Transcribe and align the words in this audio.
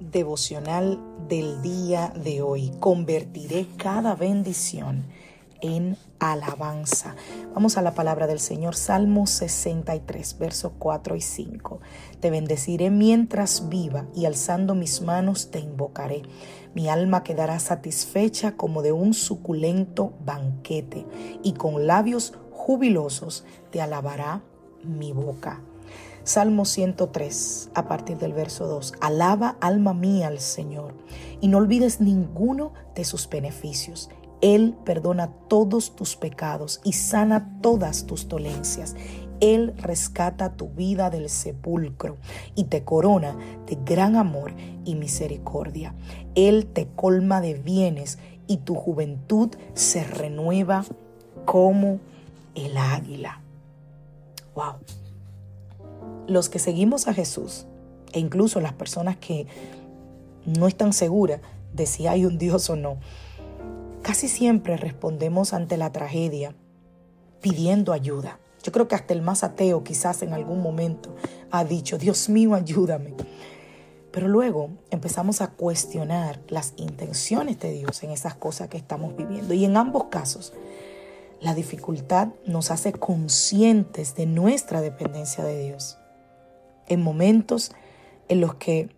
Devocional 0.00 0.98
del 1.28 1.62
día 1.62 2.12
de 2.16 2.42
hoy. 2.42 2.72
Convertiré 2.80 3.66
cada 3.76 4.14
bendición 4.14 5.04
en 5.60 5.96
alabanza. 6.20 7.16
Vamos 7.54 7.76
a 7.78 7.82
la 7.82 7.94
palabra 7.94 8.26
del 8.26 8.40
Señor, 8.40 8.76
Salmo 8.76 9.26
63, 9.26 10.38
versos 10.38 10.72
4 10.78 11.16
y 11.16 11.20
5. 11.20 11.80
Te 12.20 12.30
bendeciré 12.30 12.90
mientras 12.90 13.68
viva 13.68 14.06
y 14.14 14.26
alzando 14.26 14.74
mis 14.74 15.02
manos 15.02 15.50
te 15.50 15.60
invocaré. 15.60 16.22
Mi 16.74 16.88
alma 16.88 17.22
quedará 17.22 17.58
satisfecha 17.58 18.56
como 18.56 18.82
de 18.82 18.92
un 18.92 19.14
suculento 19.14 20.12
banquete 20.24 21.06
y 21.42 21.52
con 21.54 21.86
labios 21.86 22.34
jubilosos 22.52 23.44
te 23.70 23.80
alabará 23.80 24.42
mi 24.84 25.12
boca. 25.12 25.60
Salmo 26.28 26.66
103, 26.66 27.70
a 27.72 27.88
partir 27.88 28.18
del 28.18 28.34
verso 28.34 28.66
2. 28.66 28.94
Alaba 29.00 29.56
alma 29.60 29.94
mía 29.94 30.28
al 30.28 30.40
Señor 30.40 30.92
y 31.40 31.48
no 31.48 31.56
olvides 31.56 32.02
ninguno 32.02 32.74
de 32.94 33.04
sus 33.04 33.30
beneficios. 33.30 34.10
Él 34.42 34.76
perdona 34.84 35.30
todos 35.48 35.96
tus 35.96 36.16
pecados 36.16 36.80
y 36.84 36.92
sana 36.92 37.58
todas 37.62 38.04
tus 38.04 38.28
dolencias. 38.28 38.94
Él 39.40 39.72
rescata 39.78 40.54
tu 40.54 40.68
vida 40.68 41.08
del 41.08 41.30
sepulcro 41.30 42.18
y 42.54 42.64
te 42.64 42.84
corona 42.84 43.34
de 43.66 43.78
gran 43.84 44.16
amor 44.16 44.54
y 44.84 44.96
misericordia. 44.96 45.94
Él 46.34 46.66
te 46.66 46.88
colma 46.88 47.40
de 47.40 47.54
bienes 47.54 48.18
y 48.46 48.58
tu 48.58 48.74
juventud 48.74 49.50
se 49.72 50.04
renueva 50.04 50.84
como 51.46 52.00
el 52.54 52.76
águila. 52.76 53.40
Wow 54.54 54.74
los 56.28 56.48
que 56.48 56.58
seguimos 56.58 57.08
a 57.08 57.14
Jesús, 57.14 57.66
e 58.12 58.20
incluso 58.20 58.60
las 58.60 58.74
personas 58.74 59.16
que 59.16 59.46
no 60.44 60.68
están 60.68 60.92
seguras 60.92 61.40
de 61.72 61.86
si 61.86 62.06
hay 62.06 62.24
un 62.24 62.38
Dios 62.38 62.70
o 62.70 62.76
no, 62.76 62.98
casi 64.02 64.28
siempre 64.28 64.76
respondemos 64.76 65.52
ante 65.52 65.76
la 65.76 65.90
tragedia 65.90 66.54
pidiendo 67.40 67.92
ayuda. 67.92 68.38
Yo 68.62 68.72
creo 68.72 68.88
que 68.88 68.94
hasta 68.94 69.14
el 69.14 69.22
más 69.22 69.44
ateo 69.44 69.84
quizás 69.84 70.22
en 70.22 70.32
algún 70.32 70.62
momento 70.62 71.14
ha 71.50 71.64
dicho, 71.64 71.98
Dios 71.98 72.28
mío, 72.28 72.54
ayúdame. 72.54 73.14
Pero 74.10 74.28
luego 74.28 74.70
empezamos 74.90 75.40
a 75.40 75.48
cuestionar 75.48 76.40
las 76.48 76.72
intenciones 76.76 77.60
de 77.60 77.72
Dios 77.72 78.02
en 78.02 78.10
esas 78.10 78.34
cosas 78.34 78.68
que 78.68 78.76
estamos 78.76 79.16
viviendo. 79.16 79.54
Y 79.54 79.64
en 79.64 79.76
ambos 79.76 80.04
casos, 80.04 80.54
la 81.40 81.54
dificultad 81.54 82.28
nos 82.46 82.70
hace 82.70 82.92
conscientes 82.92 84.14
de 84.14 84.26
nuestra 84.26 84.80
dependencia 84.80 85.44
de 85.44 85.62
Dios 85.62 85.98
en 86.88 87.02
momentos 87.02 87.72
en 88.28 88.40
los 88.40 88.54
que 88.54 88.88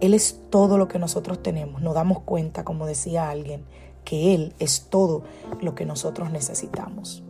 Él 0.00 0.14
es 0.14 0.40
todo 0.50 0.78
lo 0.78 0.88
que 0.88 0.98
nosotros 0.98 1.42
tenemos. 1.42 1.82
Nos 1.82 1.94
damos 1.94 2.20
cuenta, 2.20 2.64
como 2.64 2.86
decía 2.86 3.30
alguien, 3.30 3.64
que 4.04 4.34
Él 4.34 4.54
es 4.58 4.86
todo 4.90 5.22
lo 5.60 5.74
que 5.74 5.86
nosotros 5.86 6.30
necesitamos. 6.30 7.22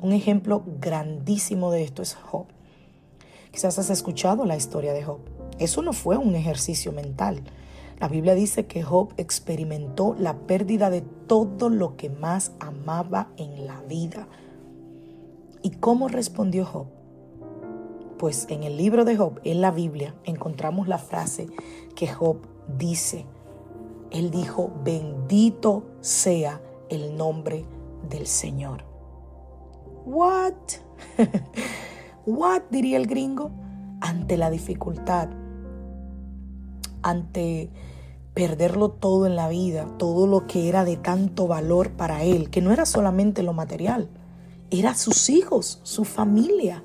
Un 0.00 0.12
ejemplo 0.12 0.64
grandísimo 0.80 1.70
de 1.70 1.84
esto 1.84 2.02
es 2.02 2.14
Job. 2.14 2.46
Quizás 3.52 3.78
has 3.78 3.90
escuchado 3.90 4.44
la 4.46 4.56
historia 4.56 4.92
de 4.92 5.04
Job. 5.04 5.20
Eso 5.58 5.82
no 5.82 5.92
fue 5.92 6.16
un 6.16 6.34
ejercicio 6.34 6.90
mental. 6.92 7.42
La 8.00 8.08
Biblia 8.08 8.34
dice 8.34 8.66
que 8.66 8.82
Job 8.82 9.12
experimentó 9.16 10.16
la 10.18 10.38
pérdida 10.38 10.90
de 10.90 11.02
todo 11.02 11.68
lo 11.68 11.96
que 11.96 12.10
más 12.10 12.52
amaba 12.58 13.28
en 13.36 13.66
la 13.66 13.80
vida. 13.82 14.26
¿Y 15.62 15.70
cómo 15.70 16.08
respondió 16.08 16.64
Job? 16.64 16.86
Pues 18.22 18.46
en 18.50 18.62
el 18.62 18.76
libro 18.76 19.04
de 19.04 19.16
Job, 19.16 19.40
en 19.42 19.60
la 19.60 19.72
Biblia, 19.72 20.14
encontramos 20.22 20.86
la 20.86 20.98
frase 20.98 21.48
que 21.96 22.06
Job 22.06 22.36
dice. 22.78 23.26
Él 24.12 24.30
dijo, 24.30 24.70
bendito 24.84 25.82
sea 26.02 26.60
el 26.88 27.16
nombre 27.16 27.64
del 28.08 28.28
Señor. 28.28 28.84
What? 30.06 30.54
What 32.26 32.62
diría 32.70 32.96
el 32.96 33.08
gringo? 33.08 33.50
Ante 34.00 34.36
la 34.36 34.50
dificultad, 34.50 35.28
ante 37.02 37.70
perderlo 38.34 38.92
todo 38.92 39.26
en 39.26 39.34
la 39.34 39.48
vida, 39.48 39.88
todo 39.98 40.28
lo 40.28 40.46
que 40.46 40.68
era 40.68 40.84
de 40.84 40.96
tanto 40.96 41.48
valor 41.48 41.90
para 41.90 42.22
él, 42.22 42.50
que 42.50 42.62
no 42.62 42.70
era 42.70 42.86
solamente 42.86 43.42
lo 43.42 43.52
material, 43.52 44.10
era 44.70 44.94
sus 44.94 45.28
hijos, 45.28 45.80
su 45.82 46.04
familia, 46.04 46.84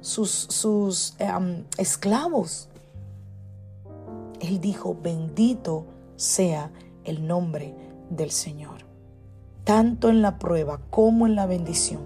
sus, 0.00 1.14
em, 1.18 1.64
esclavos. 1.76 2.68
Él 4.40 4.60
dijo, 4.60 4.96
bendito 5.02 5.86
sea 6.16 6.70
el 7.04 7.26
nombre 7.26 7.74
del 8.10 8.30
Señor. 8.30 8.86
Tanto 9.64 10.08
en 10.08 10.22
la 10.22 10.38
prueba 10.38 10.80
como 10.90 11.26
en 11.26 11.34
la 11.34 11.46
bendición, 11.46 12.02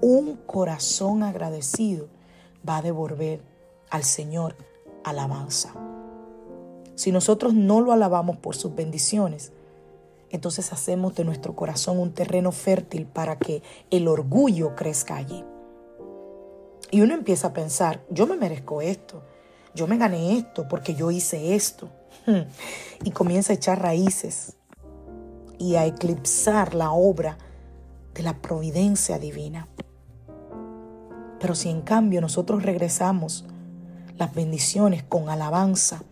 un 0.00 0.36
corazón 0.46 1.22
agradecido 1.22 2.08
va 2.68 2.78
a 2.78 2.82
devolver 2.82 3.42
al 3.90 4.04
Señor 4.04 4.56
alabanza. 5.04 5.72
Si 6.94 7.12
nosotros 7.12 7.54
no 7.54 7.80
lo 7.80 7.92
alabamos 7.92 8.38
por 8.38 8.56
sus 8.56 8.74
bendiciones, 8.74 9.52
entonces 10.30 10.72
hacemos 10.72 11.14
de 11.14 11.24
nuestro 11.24 11.54
corazón 11.54 11.98
un 11.98 12.12
terreno 12.12 12.52
fértil 12.52 13.06
para 13.06 13.38
que 13.38 13.62
el 13.90 14.08
orgullo 14.08 14.74
crezca 14.74 15.16
allí. 15.16 15.44
Y 16.90 17.00
uno 17.00 17.14
empieza 17.14 17.48
a 17.48 17.52
pensar, 17.52 18.04
yo 18.10 18.26
me 18.26 18.36
merezco 18.36 18.80
esto, 18.80 19.22
yo 19.74 19.86
me 19.86 19.98
gané 19.98 20.38
esto 20.38 20.66
porque 20.68 20.94
yo 20.94 21.10
hice 21.10 21.54
esto. 21.54 21.90
Y 23.04 23.10
comienza 23.10 23.52
a 23.52 23.56
echar 23.56 23.80
raíces 23.80 24.56
y 25.58 25.76
a 25.76 25.86
eclipsar 25.86 26.74
la 26.74 26.90
obra 26.90 27.38
de 28.14 28.22
la 28.22 28.40
providencia 28.40 29.18
divina. 29.18 29.68
Pero 31.40 31.54
si 31.54 31.68
en 31.68 31.82
cambio 31.82 32.20
nosotros 32.20 32.62
regresamos 32.62 33.44
las 34.16 34.34
bendiciones 34.34 35.02
con 35.02 35.28
alabanza, 35.28 36.02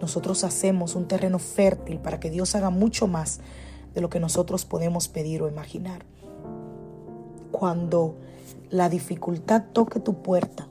nosotros 0.00 0.44
hacemos 0.44 0.94
un 0.94 1.06
terreno 1.06 1.38
fértil 1.38 1.98
para 1.98 2.20
que 2.20 2.30
Dios 2.30 2.54
haga 2.54 2.70
mucho 2.70 3.06
más 3.06 3.40
de 3.94 4.00
lo 4.00 4.10
que 4.10 4.20
nosotros 4.20 4.64
podemos 4.64 5.08
pedir 5.08 5.42
o 5.42 5.48
imaginar. 5.48 6.04
Cuando 7.58 8.16
la 8.68 8.90
dificultad 8.90 9.62
toque 9.72 9.98
tu 9.98 10.20
puerta, 10.20 10.68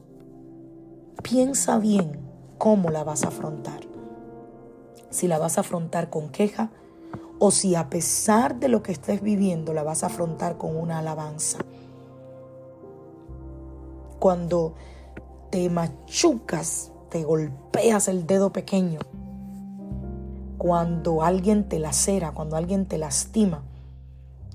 piensa 1.23 1.79
bien 1.79 2.19
cómo 2.59 2.91
la 2.91 3.03
vas 3.03 3.23
a 3.23 3.29
afrontar. 3.29 3.79
Si 5.09 5.27
la 5.27 5.39
vas 5.39 5.57
a 5.57 5.61
afrontar 5.61 6.11
con 6.11 6.29
queja 6.29 6.69
o 7.39 7.49
si 7.49 7.73
a 7.73 7.89
pesar 7.89 8.59
de 8.59 8.67
lo 8.67 8.83
que 8.83 8.91
estés 8.91 9.23
viviendo 9.23 9.73
la 9.73 9.81
vas 9.81 10.03
a 10.03 10.07
afrontar 10.07 10.59
con 10.59 10.77
una 10.77 10.99
alabanza. 10.99 11.57
Cuando 14.19 14.75
te 15.49 15.71
machucas, 15.71 16.91
te 17.09 17.23
golpeas 17.23 18.07
el 18.07 18.27
dedo 18.27 18.53
pequeño, 18.53 18.99
cuando 20.59 21.23
alguien 21.23 21.67
te 21.67 21.79
lacera, 21.79 22.31
cuando 22.33 22.55
alguien 22.55 22.85
te 22.85 22.99
lastima, 22.99 23.63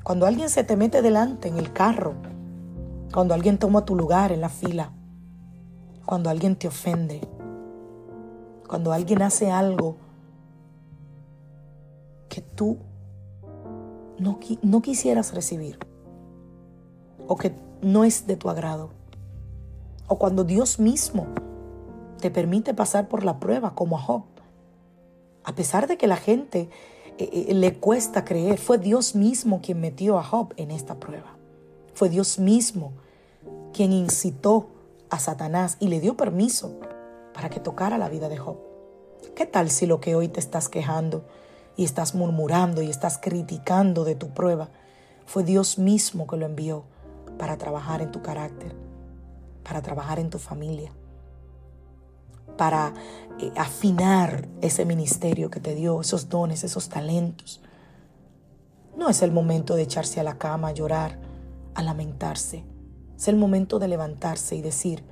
cuando 0.02 0.26
alguien 0.26 0.48
se 0.48 0.64
te 0.64 0.76
mete 0.76 1.02
delante 1.02 1.48
en 1.48 1.58
el 1.58 1.72
carro, 1.72 2.14
cuando 3.12 3.34
alguien 3.34 3.58
toma 3.58 3.84
tu 3.84 3.94
lugar 3.94 4.32
en 4.32 4.40
la 4.40 4.48
fila, 4.48 4.92
cuando 6.06 6.30
alguien 6.30 6.56
te 6.56 6.68
ofende, 6.68 7.20
cuando 8.66 8.92
alguien 8.92 9.22
hace 9.22 9.50
algo 9.50 9.96
que 12.28 12.40
tú 12.40 12.78
no, 14.18 14.38
no 14.62 14.82
quisieras 14.82 15.34
recibir 15.34 15.78
o 17.26 17.36
que 17.36 17.54
no 17.82 18.04
es 18.04 18.26
de 18.26 18.36
tu 18.36 18.48
agrado, 18.48 18.90
o 20.08 20.18
cuando 20.18 20.44
Dios 20.44 20.78
mismo 20.78 21.26
te 22.20 22.30
permite 22.30 22.74
pasar 22.74 23.08
por 23.08 23.24
la 23.24 23.38
prueba 23.40 23.74
como 23.74 23.96
a 23.96 24.00
Job. 24.00 24.24
A 25.44 25.54
pesar 25.54 25.86
de 25.86 25.96
que 25.96 26.06
la 26.06 26.16
gente 26.16 26.68
le 27.26 27.74
cuesta 27.74 28.24
creer, 28.24 28.58
fue 28.58 28.78
Dios 28.78 29.14
mismo 29.14 29.60
quien 29.62 29.80
metió 29.80 30.18
a 30.18 30.24
Job 30.24 30.54
en 30.56 30.70
esta 30.70 30.96
prueba. 30.96 31.36
Fue 31.94 32.08
Dios 32.08 32.38
mismo 32.38 32.92
quien 33.72 33.92
incitó 33.92 34.68
a 35.10 35.18
Satanás 35.18 35.76
y 35.80 35.88
le 35.88 36.00
dio 36.00 36.16
permiso 36.16 36.78
para 37.34 37.50
que 37.50 37.60
tocara 37.60 37.98
la 37.98 38.08
vida 38.08 38.28
de 38.28 38.36
Job. 38.36 38.56
¿Qué 39.34 39.46
tal 39.46 39.70
si 39.70 39.86
lo 39.86 40.00
que 40.00 40.14
hoy 40.14 40.28
te 40.28 40.40
estás 40.40 40.68
quejando 40.68 41.24
y 41.76 41.84
estás 41.84 42.14
murmurando 42.14 42.82
y 42.82 42.90
estás 42.90 43.18
criticando 43.18 44.04
de 44.04 44.14
tu 44.14 44.30
prueba 44.30 44.68
fue 45.26 45.44
Dios 45.44 45.78
mismo 45.78 46.26
que 46.26 46.36
lo 46.36 46.46
envió 46.46 46.84
para 47.38 47.56
trabajar 47.56 48.02
en 48.02 48.10
tu 48.10 48.22
carácter, 48.22 48.74
para 49.62 49.80
trabajar 49.80 50.18
en 50.18 50.30
tu 50.30 50.38
familia, 50.38 50.92
para 52.60 52.92
eh, 53.38 53.50
afinar 53.56 54.46
ese 54.60 54.84
ministerio 54.84 55.48
que 55.48 55.60
te 55.60 55.74
dio, 55.74 56.02
esos 56.02 56.28
dones, 56.28 56.62
esos 56.62 56.90
talentos? 56.90 57.62
No 58.98 59.08
es 59.08 59.22
el 59.22 59.32
momento 59.32 59.76
de 59.76 59.82
echarse 59.84 60.20
a 60.20 60.24
la 60.24 60.36
cama 60.36 60.68
a 60.68 60.72
llorar, 60.72 61.18
a 61.74 61.82
lamentarse. 61.82 62.66
Es 63.16 63.28
el 63.28 63.36
momento 63.36 63.78
de 63.78 63.88
levantarse 63.88 64.56
y 64.56 64.60
decir, 64.60 65.02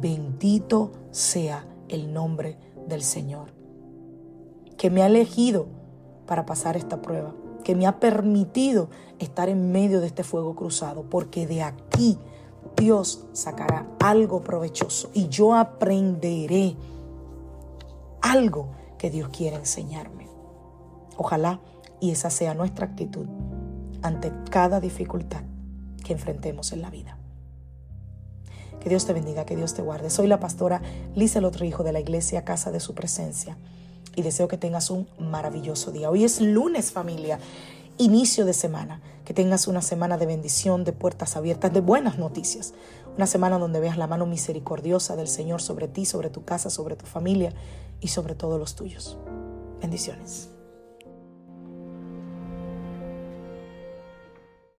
bendito 0.00 0.92
sea 1.10 1.66
el 1.88 2.14
nombre 2.14 2.56
del 2.86 3.02
Señor, 3.02 3.52
que 4.76 4.90
me 4.90 5.02
ha 5.02 5.06
elegido 5.06 5.66
para 6.24 6.46
pasar 6.46 6.76
esta 6.76 7.02
prueba, 7.02 7.34
que 7.64 7.74
me 7.74 7.88
ha 7.88 7.98
permitido 7.98 8.90
estar 9.18 9.48
en 9.48 9.72
medio 9.72 10.00
de 10.00 10.06
este 10.06 10.22
fuego 10.22 10.54
cruzado, 10.54 11.02
porque 11.10 11.48
de 11.48 11.64
aquí 11.64 12.16
Dios 12.76 13.26
sacará 13.32 13.86
algo 14.00 14.42
provechoso 14.42 15.10
y 15.14 15.28
yo 15.28 15.54
aprenderé 15.54 16.76
algo 18.20 18.70
que 18.98 19.10
Dios 19.10 19.30
quiere 19.30 19.56
enseñarme. 19.56 20.28
Ojalá 21.16 21.60
y 22.00 22.10
esa 22.10 22.30
sea 22.30 22.54
nuestra 22.54 22.86
actitud 22.86 23.26
ante 24.02 24.32
cada 24.50 24.80
dificultad 24.80 25.42
que 26.04 26.12
enfrentemos 26.12 26.72
en 26.72 26.82
la 26.82 26.90
vida. 26.90 27.18
Que 28.80 28.88
Dios 28.88 29.06
te 29.06 29.12
bendiga, 29.12 29.44
que 29.44 29.56
Dios 29.56 29.74
te 29.74 29.82
guarde. 29.82 30.08
Soy 30.10 30.28
la 30.28 30.38
pastora 30.38 30.80
Lisa 31.14 31.40
Hijo 31.64 31.82
de 31.82 31.92
la 31.92 32.00
iglesia 32.00 32.44
Casa 32.44 32.70
de 32.70 32.80
Su 32.80 32.94
Presencia 32.94 33.56
y 34.14 34.22
deseo 34.22 34.48
que 34.48 34.56
tengas 34.56 34.90
un 34.90 35.08
maravilloso 35.18 35.90
día. 35.90 36.10
Hoy 36.10 36.24
es 36.24 36.40
lunes 36.40 36.92
familia, 36.92 37.38
inicio 37.98 38.44
de 38.44 38.52
semana. 38.52 39.00
Que 39.24 39.34
tengas 39.34 39.68
una 39.68 39.82
semana 39.82 40.16
de 40.16 40.24
bendición, 40.24 40.84
de 40.84 40.92
puertas 40.92 41.36
abiertas, 41.36 41.72
de 41.72 41.80
buenas 41.80 42.18
noticias. 42.18 42.72
Una 43.16 43.26
semana 43.26 43.58
donde 43.58 43.80
veas 43.80 43.98
la 43.98 44.06
mano 44.06 44.24
misericordiosa 44.24 45.16
del 45.16 45.28
Señor 45.28 45.60
sobre 45.60 45.88
ti, 45.88 46.06
sobre 46.06 46.30
tu 46.30 46.44
casa, 46.44 46.70
sobre 46.70 46.96
tu 46.96 47.04
familia 47.04 47.52
y 48.00 48.08
sobre 48.08 48.34
todos 48.34 48.58
los 48.58 48.74
tuyos. 48.74 49.18
Bendiciones. 49.80 50.57